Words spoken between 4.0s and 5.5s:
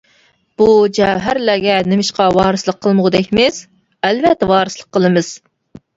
ئەلۋەتتە ۋارىسلىق قىلىمىز.